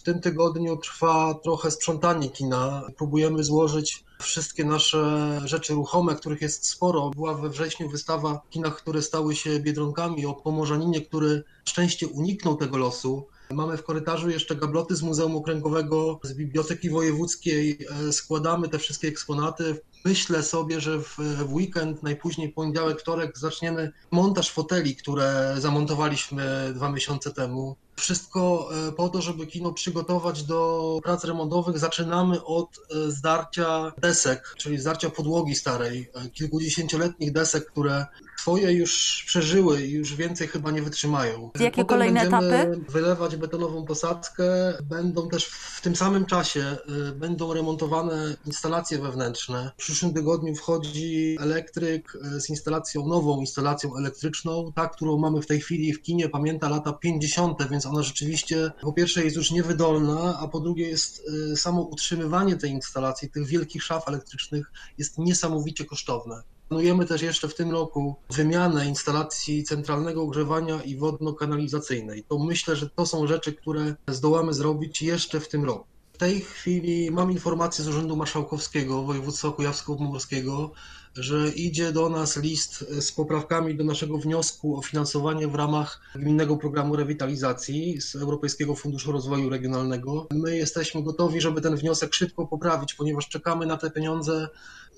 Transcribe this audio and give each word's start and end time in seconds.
W 0.00 0.02
tym 0.02 0.20
tygodniu 0.20 0.76
trwa 0.76 1.34
trochę 1.34 1.70
sprzątanie 1.70 2.30
kina. 2.30 2.82
Próbujemy 2.96 3.44
złożyć 3.44 4.04
wszystkie 4.20 4.64
nasze 4.64 5.40
rzeczy 5.44 5.74
ruchome, 5.74 6.14
których 6.14 6.40
jest 6.40 6.66
sporo. 6.66 7.10
Była 7.10 7.34
we 7.34 7.48
wrześniu 7.48 7.88
wystawa 7.88 8.42
w 8.46 8.50
kinach, 8.50 8.76
które 8.76 9.02
stały 9.02 9.36
się 9.36 9.60
biedronkami 9.60 10.26
o 10.26 10.34
Pomorzaninie, 10.34 11.00
który 11.00 11.42
szczęście 11.64 12.08
uniknął 12.08 12.56
tego 12.56 12.76
losu. 12.76 13.26
Mamy 13.50 13.76
w 13.76 13.84
korytarzu 13.84 14.30
jeszcze 14.30 14.56
gabloty 14.56 14.96
z 14.96 15.02
Muzeum 15.02 15.36
Okręgowego, 15.36 16.20
z 16.22 16.34
Biblioteki 16.34 16.90
Wojewódzkiej. 16.90 17.78
E, 18.08 18.12
składamy 18.12 18.68
te 18.68 18.78
wszystkie 18.78 19.08
eksponaty. 19.08 19.80
Myślę 20.04 20.42
sobie, 20.42 20.80
że 20.80 20.98
w, 21.02 21.18
weekend, 21.52 22.02
najpóźniej 22.02 22.48
poniedziałek, 22.48 23.00
wtorek 23.00 23.38
zaczniemy 23.38 23.92
montaż 24.10 24.50
foteli, 24.50 24.96
które 24.96 25.56
zamontowaliśmy 25.58 26.72
dwa 26.74 26.92
miesiące 26.92 27.30
temu. 27.30 27.76
Wszystko 28.00 28.70
e, 28.88 28.92
po 28.92 29.08
to, 29.08 29.22
żeby 29.22 29.46
kino 29.46 29.72
przygotować 29.72 30.42
do 30.42 31.00
prac 31.02 31.24
remontowych. 31.24 31.78
Zaczynamy 31.78 32.44
od 32.44 32.68
e, 32.78 33.10
zdarcia 33.10 33.92
desek, 33.98 34.54
czyli 34.58 34.78
zdarcia 34.78 35.10
podłogi 35.10 35.54
starej, 35.54 36.10
kilkudziesięcioletnich 36.32 37.32
desek, 37.32 37.66
które 37.66 38.06
swoje 38.40 38.72
już 38.72 39.22
przeżyły 39.26 39.82
i 39.82 39.90
już 39.90 40.14
więcej 40.14 40.48
chyba 40.48 40.70
nie 40.70 40.82
wytrzymają. 40.82 41.50
Jakie 41.60 41.70
Potem 41.70 41.86
kolejne 41.86 42.20
etapy? 42.20 42.80
Wylewać 42.88 43.36
betonową 43.36 43.84
posadzkę. 43.84 44.44
Będą 44.82 45.28
też 45.28 45.44
w 45.46 45.80
tym 45.80 45.96
samym 45.96 46.26
czasie 46.26 46.76
y, 47.10 47.12
będą 47.12 47.52
remontowane 47.52 48.36
instalacje 48.46 48.98
wewnętrzne. 48.98 49.70
W 49.74 49.80
przyszłym 49.80 50.14
tygodniu 50.14 50.54
wchodzi 50.54 51.36
elektryk 51.40 52.14
y, 52.14 52.40
z 52.40 52.50
instalacją, 52.50 53.06
nową 53.06 53.40
instalacją 53.40 53.96
elektryczną, 53.96 54.72
ta, 54.74 54.88
którą 54.88 55.18
mamy 55.18 55.42
w 55.42 55.46
tej 55.46 55.60
chwili 55.60 55.92
w 55.92 56.02
kinie, 56.02 56.28
pamięta 56.28 56.68
lata 56.68 56.92
50., 56.92 57.68
więc 57.70 57.86
ona 57.86 58.02
rzeczywiście 58.02 58.70
po 58.80 58.92
pierwsze 58.92 59.24
jest 59.24 59.36
już 59.36 59.50
niewydolna, 59.50 60.38
a 60.38 60.48
po 60.48 60.60
drugie 60.60 60.88
jest 60.88 61.22
y, 61.52 61.56
samo 61.56 61.82
utrzymywanie 61.82 62.56
tej 62.56 62.70
instalacji, 62.70 63.30
tych 63.30 63.46
wielkich 63.46 63.82
szaf 63.82 64.08
elektrycznych 64.08 64.72
jest 64.98 65.18
niesamowicie 65.18 65.84
kosztowne. 65.84 66.42
Planujemy 66.70 67.06
też 67.06 67.22
jeszcze 67.22 67.48
w 67.48 67.54
tym 67.54 67.70
roku 67.70 68.16
wymianę 68.30 68.86
instalacji 68.86 69.64
centralnego 69.64 70.22
ogrzewania 70.22 70.82
i 70.82 70.96
wodno-kanalizacyjnej. 70.96 72.24
To 72.28 72.38
myślę, 72.38 72.76
że 72.76 72.90
to 72.90 73.06
są 73.06 73.26
rzeczy, 73.26 73.52
które 73.52 73.94
zdołamy 74.08 74.54
zrobić 74.54 75.02
jeszcze 75.02 75.40
w 75.40 75.48
tym 75.48 75.64
roku. 75.64 75.86
Tej 76.20 76.40
chwili 76.40 77.10
mam 77.10 77.32
informację 77.32 77.84
z 77.84 77.88
Urzędu 77.88 78.16
Marszałkowskiego 78.16 79.02
Województwa 79.02 79.48
Kujawsko-Pomorskiego, 79.48 80.70
że 81.14 81.48
idzie 81.48 81.92
do 81.92 82.08
nas 82.08 82.36
list 82.36 82.78
z 82.78 83.12
poprawkami 83.12 83.76
do 83.76 83.84
naszego 83.84 84.18
wniosku 84.18 84.78
o 84.78 84.82
finansowanie 84.82 85.48
w 85.48 85.54
ramach 85.54 86.00
gminnego 86.14 86.56
programu 86.56 86.96
rewitalizacji 86.96 88.00
z 88.00 88.14
Europejskiego 88.14 88.74
Funduszu 88.74 89.12
Rozwoju 89.12 89.48
Regionalnego. 89.48 90.26
My 90.30 90.56
jesteśmy 90.56 91.02
gotowi, 91.02 91.40
żeby 91.40 91.60
ten 91.60 91.76
wniosek 91.76 92.14
szybko 92.14 92.46
poprawić, 92.46 92.94
ponieważ 92.94 93.28
czekamy 93.28 93.66
na 93.66 93.76
te 93.76 93.90
pieniądze 93.90 94.48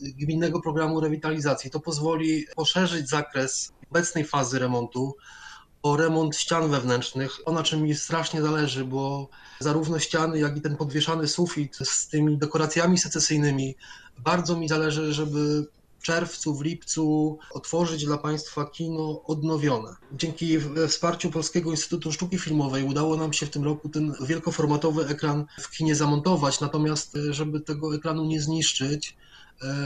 gminnego 0.01 0.61
programu 0.61 1.01
rewitalizacji. 1.01 1.71
To 1.71 1.81
pozwoli 1.81 2.47
poszerzyć 2.57 3.09
zakres 3.09 3.73
obecnej 3.91 4.25
fazy 4.25 4.59
remontu 4.59 5.15
o 5.83 5.97
remont 5.97 6.37
ścian 6.37 6.71
wewnętrznych, 6.71 7.39
o 7.45 7.53
na 7.53 7.63
czym 7.63 7.83
mi 7.83 7.95
strasznie 7.95 8.43
zależy, 8.43 8.85
bo 8.85 9.29
zarówno 9.61 9.99
ściany, 9.99 10.39
jak 10.39 10.57
i 10.57 10.61
ten 10.61 10.77
podwieszany 10.77 11.29
sufit 11.29 11.77
z 11.85 12.09
tymi 12.09 12.39
dekoracjami 12.39 12.99
secesyjnymi, 12.99 13.75
bardzo 14.19 14.57
mi 14.57 14.69
zależy, 14.69 15.13
żeby 15.13 15.67
w 15.99 16.05
czerwcu, 16.05 16.55
w 16.55 16.63
lipcu 16.63 17.39
otworzyć 17.51 18.05
dla 18.05 18.19
Państwa 18.19 18.65
kino 18.65 19.23
odnowione. 19.25 19.97
Dzięki 20.13 20.59
wsparciu 20.89 21.31
Polskiego 21.31 21.71
Instytutu 21.71 22.13
Sztuki 22.13 22.39
Filmowej 22.39 22.85
udało 22.85 23.17
nam 23.17 23.33
się 23.33 23.47
w 23.47 23.51
tym 23.51 23.65
roku 23.65 23.89
ten 23.89 24.15
wielkoformatowy 24.27 25.07
ekran 25.07 25.47
w 25.61 25.71
kinie 25.71 25.95
zamontować, 25.95 26.61
natomiast 26.61 27.19
żeby 27.31 27.61
tego 27.61 27.95
ekranu 27.95 28.25
nie 28.25 28.41
zniszczyć, 28.41 29.17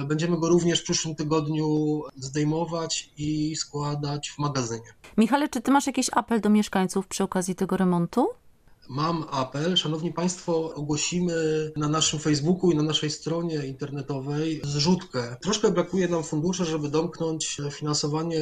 będziemy 0.08 0.40
go 0.40 0.48
również 0.48 0.80
w 0.80 0.84
przyszłym 0.84 1.14
tygodniu 1.14 2.02
zdejmować 2.16 3.10
i 3.18 3.56
składać 3.56 4.30
w 4.30 4.38
magazynie. 4.38 4.88
Michale, 5.16 5.48
czy 5.48 5.60
ty 5.60 5.70
masz 5.70 5.86
jakiś 5.86 6.06
apel 6.12 6.40
do 6.40 6.50
mieszkańców 6.50 7.06
przy 7.06 7.24
okazji 7.24 7.54
tego 7.54 7.76
remontu? 7.76 8.28
Mam 8.88 9.24
apel, 9.30 9.76
szanowni 9.76 10.12
państwo, 10.12 10.74
ogłosimy 10.74 11.34
na 11.76 11.88
naszym 11.88 12.18
Facebooku 12.18 12.70
i 12.70 12.76
na 12.76 12.82
naszej 12.82 13.10
stronie 13.10 13.66
internetowej 13.66 14.60
zrzutkę. 14.64 15.36
Troszkę 15.42 15.70
brakuje 15.70 16.08
nam 16.08 16.22
funduszy, 16.22 16.64
żeby 16.64 16.88
domknąć 16.88 17.60
finansowanie 17.70 18.40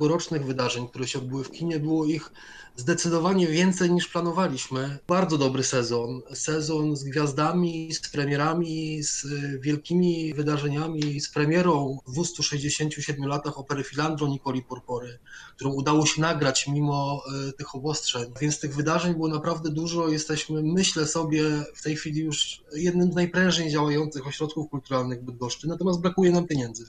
tegorocznych 0.00 0.46
wydarzeń, 0.46 0.88
które 0.88 1.08
się 1.08 1.18
odbyły 1.18 1.44
w 1.44 1.50
kinie. 1.50 1.78
Było 1.78 2.04
ich 2.04 2.32
zdecydowanie 2.76 3.46
więcej 3.46 3.90
niż 3.90 4.08
planowaliśmy. 4.08 4.98
Bardzo 5.08 5.38
dobry 5.38 5.64
sezon. 5.64 6.20
Sezon 6.34 6.96
z 6.96 7.04
gwiazdami, 7.04 7.94
z 7.94 8.10
premierami, 8.10 9.02
z 9.02 9.26
wielkimi 9.60 10.34
wydarzeniami, 10.34 11.20
z 11.20 11.28
premierą 11.28 11.98
w 12.06 12.12
267 12.12 13.26
latach 13.26 13.58
opery 13.58 13.84
Filandro 13.84 14.28
Nikoli 14.28 14.62
Porpory, 14.62 15.18
którą 15.56 15.72
udało 15.72 16.06
się 16.06 16.20
nagrać 16.20 16.68
mimo 16.68 17.22
e, 17.48 17.52
tych 17.52 17.74
obostrzeń. 17.74 18.32
Więc 18.40 18.60
tych 18.60 18.76
wydarzeń 18.76 19.14
było 19.14 19.28
naprawdę 19.28 19.70
dużo. 19.70 20.08
Jesteśmy, 20.08 20.62
myślę 20.62 21.06
sobie, 21.06 21.44
w 21.74 21.82
tej 21.82 21.96
chwili 21.96 22.20
już 22.20 22.62
jednym 22.72 23.12
z 23.12 23.14
najprężniej 23.14 23.70
działających 23.70 24.26
ośrodków 24.26 24.70
kulturalnych 24.70 25.24
Bydgoszczy, 25.24 25.68
natomiast 25.68 26.00
brakuje 26.00 26.30
nam 26.30 26.46
pieniędzy. 26.46 26.84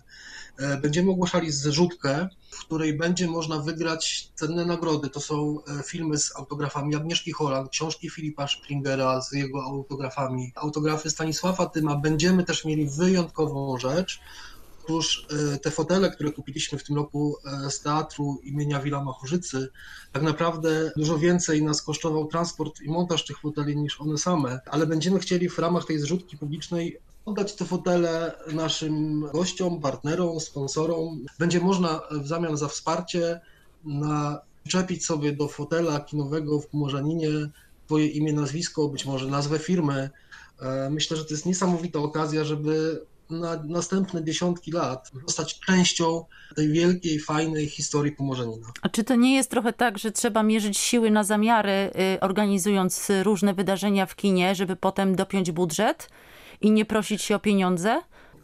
E, 0.58 0.78
będziemy 0.78 1.12
ogłaszali 1.12 1.52
zrzutkę, 1.52 2.30
w 2.52 2.60
której 2.66 2.98
będzie 3.02 3.28
można 3.28 3.60
wygrać 3.60 4.32
cenne 4.36 4.66
nagrody. 4.66 5.10
To 5.10 5.20
są 5.20 5.58
e, 5.80 5.84
filmy 5.84 6.18
z 6.18 6.36
autografami 6.36 6.96
Agnieszki 6.96 7.32
Holland, 7.32 7.70
książki 7.70 8.10
Filipa 8.10 8.48
Springera 8.48 9.22
z 9.22 9.32
jego 9.32 9.64
autografami, 9.64 10.52
autografy 10.56 11.10
Stanisława 11.10 11.66
Tyma. 11.66 11.96
Będziemy 11.96 12.44
też 12.44 12.66
mieli 12.66 12.90
wyjątkową 12.90 13.78
rzecz. 13.78 14.20
Otóż 14.84 15.28
e, 15.54 15.58
te 15.58 15.72
fotele, 15.72 16.12
które 16.12 16.32
kupiliśmy 16.32 16.78
w 16.78 16.84
tym 16.84 16.96
roku 16.96 17.38
z 17.70 17.82
teatru 17.82 18.40
imienia 18.44 18.80
Wila 18.80 19.04
Machorzycy, 19.04 19.70
tak 20.12 20.24
naprawdę 20.24 20.92
dużo 20.98 21.18
więcej 21.18 21.64
nas 21.64 21.82
kosztował 21.82 22.28
transport 22.28 22.82
i 22.82 22.90
montaż 22.90 23.26
tych 23.26 23.40
foteli 23.40 23.78
niż 23.78 24.02
one 24.02 24.18
same, 24.18 24.60
ale 24.66 24.88
będziemy 24.88 25.20
chcieli 25.20 25.50
w 25.50 25.60
ramach 25.60 25.86
tej 25.86 26.00
zrzutki 26.00 26.38
publicznej 26.38 27.00
oddać 27.26 27.56
te 27.56 27.66
fotele 27.66 28.34
naszym 28.54 29.26
gościom, 29.34 29.82
partnerom, 29.82 30.40
sponsorom. 30.40 31.26
Będzie 31.40 31.60
można 31.60 32.02
w 32.12 32.28
zamian 32.28 32.58
za 32.58 32.68
wsparcie 32.68 33.40
naczepić 33.84 35.06
sobie 35.06 35.32
do 35.32 35.48
fotela 35.48 36.00
kinowego 36.00 36.60
w 36.60 36.68
Pomorzaninie 36.68 37.30
swoje 37.86 38.08
imię, 38.08 38.34
nazwisko, 38.34 38.88
być 38.88 39.06
może 39.06 39.28
nazwę 39.28 39.60
firmy. 39.60 40.10
E, 40.62 40.90
myślę, 40.90 41.18
że 41.18 41.26
to 41.26 41.34
jest 41.34 41.46
niesamowita 41.46 42.00
okazja, 42.00 42.44
żeby 42.44 43.02
na 43.30 43.64
następne 43.64 44.24
dziesiątki 44.24 44.72
lat 44.72 45.12
zostać 45.28 45.60
częścią 45.60 46.26
tej 46.56 46.70
wielkiej, 46.70 47.20
fajnej 47.20 47.68
historii 47.68 48.12
Pomorzanina. 48.12 48.68
A 48.82 48.90
czy 48.90 49.04
to 49.04 49.16
nie 49.16 49.36
jest 49.36 49.50
trochę 49.50 49.74
tak, 49.74 49.98
że 49.98 50.12
trzeba 50.12 50.44
mierzyć 50.44 50.78
siły 50.78 51.12
na 51.12 51.24
zamiary, 51.24 51.92
y, 52.16 52.20
organizując 52.20 53.08
różne 53.24 53.54
wydarzenia 53.54 54.06
w 54.06 54.16
kinie, 54.16 54.56
żeby 54.56 54.76
potem 54.76 55.16
dopiąć 55.16 55.52
budżet? 55.52 56.10
I 56.62 56.72
nie 56.72 56.86
prosić 56.86 57.22
się 57.22 57.36
o 57.36 57.40
pieniądze? 57.40 58.02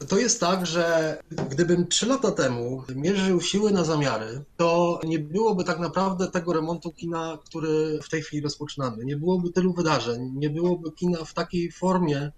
To 0.09 0.17
jest 0.17 0.39
tak, 0.39 0.66
że 0.66 1.17
gdybym 1.50 1.88
trzy 1.88 2.05
lata 2.05 2.31
temu 2.31 2.83
mierzył 2.95 3.41
siły 3.41 3.72
na 3.72 3.83
zamiary, 3.83 4.44
to 4.57 5.00
nie 5.03 5.19
byłoby 5.19 5.63
tak 5.63 5.79
naprawdę 5.79 6.28
tego 6.28 6.53
remontu 6.53 6.91
kina, 6.91 7.38
który 7.45 8.00
w 8.03 8.09
tej 8.09 8.22
chwili 8.22 8.44
rozpoczynamy. 8.44 9.05
Nie 9.05 9.17
byłoby 9.17 9.50
tylu 9.50 9.73
wydarzeń, 9.73 10.31
nie 10.35 10.50
byłoby 10.50 10.91
kina 10.91 11.25
w 11.25 11.33
takiej 11.33 11.72
formie, 11.72 12.31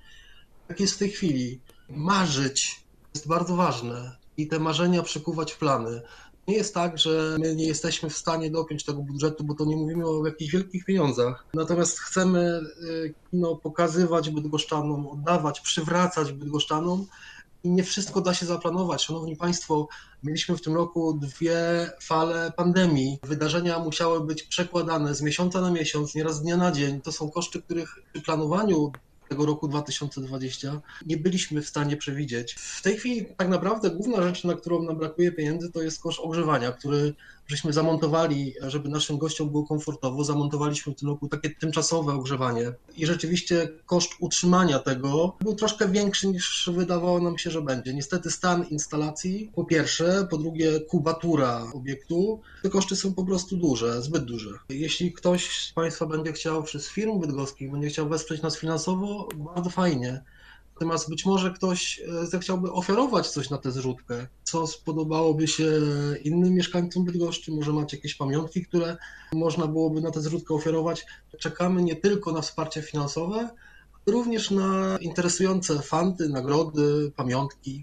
jak 0.69 0.79
jest 0.79 0.95
w 0.95 0.97
tej 0.97 1.09
chwili. 1.09 1.59
Marzyć 1.89 2.83
jest 3.15 3.27
bardzo 3.27 3.55
ważne 3.55 4.17
i 4.37 4.47
te 4.47 4.59
marzenia 4.59 5.03
przekuwać 5.03 5.51
w 5.51 5.57
plany. 5.57 6.01
Nie 6.49 6.55
jest 6.55 6.73
tak, 6.73 6.97
że 6.97 7.37
my 7.39 7.55
nie 7.55 7.67
jesteśmy 7.67 8.09
w 8.09 8.17
stanie 8.17 8.51
dopiąć 8.51 8.83
tego 8.85 9.01
budżetu, 9.01 9.43
bo 9.43 9.55
to 9.55 9.65
nie 9.65 9.75
mówimy 9.75 10.07
o 10.07 10.25
jakichś 10.25 10.51
wielkich 10.51 10.85
pieniądzach. 10.85 11.45
Natomiast 11.53 11.99
chcemy 11.99 12.61
y, 12.83 13.13
kino 13.31 13.55
pokazywać 13.55 14.29
bydgoszczanom, 14.29 15.07
oddawać, 15.07 15.61
przywracać 15.61 16.31
bydgoszczanom 16.31 17.05
i 17.63 17.69
nie 17.69 17.83
wszystko 17.83 18.21
da 18.21 18.33
się 18.33 18.45
zaplanować. 18.45 19.03
Szanowni 19.03 19.35
Państwo, 19.35 19.87
mieliśmy 20.23 20.57
w 20.57 20.61
tym 20.61 20.75
roku 20.75 21.13
dwie 21.13 21.91
fale 22.01 22.51
pandemii. 22.57 23.19
Wydarzenia 23.23 23.79
musiały 23.79 24.25
być 24.25 24.43
przekładane 24.43 25.15
z 25.15 25.21
miesiąca 25.21 25.61
na 25.61 25.71
miesiąc, 25.71 26.15
nieraz 26.15 26.35
z 26.35 26.41
dnia 26.41 26.57
na 26.57 26.71
dzień. 26.71 27.01
To 27.01 27.11
są 27.11 27.31
koszty, 27.31 27.61
których 27.61 27.95
przy 28.13 28.21
planowaniu 28.21 28.91
tego 29.29 29.45
roku 29.45 29.67
2020 29.67 30.81
nie 31.05 31.17
byliśmy 31.17 31.61
w 31.61 31.69
stanie 31.69 31.97
przewidzieć. 31.97 32.53
W 32.53 32.81
tej 32.81 32.97
chwili 32.97 33.25
tak 33.37 33.47
naprawdę 33.47 33.89
główna 33.89 34.23
rzecz, 34.23 34.43
na 34.43 34.53
którą 34.53 34.83
nam 34.83 34.97
brakuje 34.97 35.31
pieniędzy, 35.31 35.71
to 35.71 35.81
jest 35.81 36.01
koszt 36.01 36.19
ogrzewania, 36.19 36.71
który 36.71 37.13
żeśmy 37.49 37.73
zamontowali, 37.73 38.53
żeby 38.61 38.89
naszym 38.89 39.17
gościom 39.17 39.49
było 39.49 39.67
komfortowo, 39.67 40.23
zamontowaliśmy 40.23 40.93
w 40.93 40.95
tym 40.95 41.09
roku 41.09 41.27
takie 41.27 41.49
tymczasowe 41.49 42.13
ogrzewanie 42.13 42.73
i 42.97 43.05
rzeczywiście 43.05 43.69
koszt 43.85 44.11
utrzymania 44.19 44.79
tego 44.79 45.37
był 45.41 45.55
troszkę 45.55 45.87
większy 45.87 46.27
niż 46.27 46.69
wydawało 46.73 47.19
nam 47.19 47.37
się, 47.37 47.51
że 47.51 47.61
będzie. 47.61 47.93
Niestety 47.93 48.31
stan 48.31 48.65
instalacji 48.65 49.51
po 49.55 49.63
pierwsze, 49.63 50.27
po 50.29 50.37
drugie 50.37 50.79
kubatura 50.79 51.63
obiektu, 51.73 52.41
te 52.63 52.69
koszty 52.69 52.95
są 52.95 53.13
po 53.13 53.25
prostu 53.25 53.57
duże, 53.57 54.01
zbyt 54.01 54.25
duże. 54.25 54.49
Jeśli 54.69 55.13
ktoś 55.13 55.65
z 55.67 55.71
Państwa 55.73 56.05
będzie 56.05 56.33
chciał, 56.33 56.63
czy 56.63 56.79
z 56.79 56.89
firm 56.89 57.19
bydgoskich 57.19 57.71
będzie 57.71 57.87
chciał 57.87 58.09
wesprzeć 58.09 58.41
nas 58.41 58.57
finansowo, 58.57 59.29
bardzo 59.35 59.69
fajnie. 59.69 60.23
Natomiast 60.79 61.09
być 61.09 61.25
może 61.25 61.51
ktoś 61.51 61.99
e, 61.99 62.25
zechciałby 62.25 62.71
oferować 62.71 63.27
coś 63.29 63.49
na 63.49 63.57
tę 63.57 63.71
zrzutkę, 63.71 64.27
co 64.43 64.67
spodobałoby 64.67 65.47
się 65.47 65.71
innym 66.23 66.53
mieszkańcom 66.53 67.05
Bydgoszczy. 67.05 67.51
Może 67.51 67.73
macie 67.73 67.97
jakieś 67.97 68.15
pamiątki, 68.15 68.65
które 68.65 68.97
można 69.33 69.67
byłoby 69.67 70.01
na 70.01 70.11
tę 70.11 70.21
zrzutkę 70.21 70.53
oferować. 70.53 71.05
Czekamy 71.39 71.83
nie 71.83 71.95
tylko 71.95 72.31
na 72.31 72.41
wsparcie 72.41 72.81
finansowe, 72.81 73.49
również 74.05 74.51
na 74.51 74.97
interesujące 75.01 75.81
fanty, 75.81 76.29
nagrody, 76.29 77.11
pamiątki. 77.15 77.77